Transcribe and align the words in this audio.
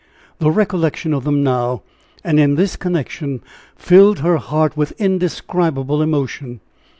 The 0.39 0.49
recollection 0.49 1.13
of 1.13 1.25
them 1.25 1.43
now, 1.43 1.83
and 2.23 2.39
in 2.39 2.55
this 2.55 2.75
connection, 2.75 3.43
filled 3.75 4.17
her 4.21 4.37
heart 4.37 4.75
with 4.75 4.99
indescribable 4.99 6.01
emotion. 6.01 6.59